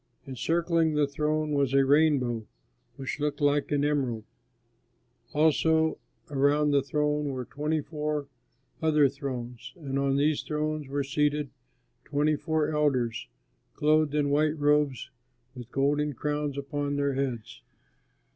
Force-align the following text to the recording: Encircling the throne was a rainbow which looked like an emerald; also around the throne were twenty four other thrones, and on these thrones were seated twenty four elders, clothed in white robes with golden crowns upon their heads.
Encircling 0.25 0.95
the 0.95 1.05
throne 1.05 1.51
was 1.51 1.75
a 1.75 1.85
rainbow 1.85 2.47
which 2.95 3.19
looked 3.19 3.39
like 3.39 3.71
an 3.71 3.85
emerald; 3.85 4.23
also 5.31 5.99
around 6.31 6.71
the 6.71 6.81
throne 6.81 7.25
were 7.29 7.45
twenty 7.45 7.81
four 7.81 8.27
other 8.81 9.07
thrones, 9.07 9.73
and 9.75 9.99
on 9.99 10.15
these 10.15 10.41
thrones 10.41 10.87
were 10.87 11.03
seated 11.03 11.51
twenty 12.03 12.35
four 12.35 12.71
elders, 12.71 13.27
clothed 13.75 14.15
in 14.15 14.31
white 14.31 14.57
robes 14.57 15.11
with 15.53 15.71
golden 15.71 16.13
crowns 16.15 16.57
upon 16.57 16.95
their 16.95 17.13
heads. 17.13 17.61